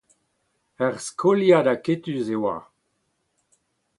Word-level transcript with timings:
Ur 0.85 0.93
skoliad 1.07 1.67
aketus 1.73 2.27
e 2.35 2.37
oa. 2.49 2.57